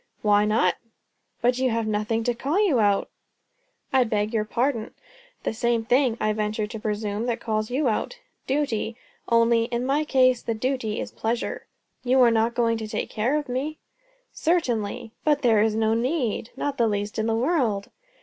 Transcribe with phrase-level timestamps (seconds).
[0.23, 0.77] "Why not?"
[1.43, 3.07] "But you have nothing to call you out?"
[3.93, 4.95] "I beg your pardon.
[5.43, 8.17] The same thing, I venture to presume, that calls you out,
[8.47, 8.95] duty.
[9.29, 11.67] Only in my case the duty is pleasure."
[12.03, 13.77] "You are not going to take care of me?"
[14.33, 16.49] "Certainly." "But there's no need.
[16.57, 17.89] Not the least in the world."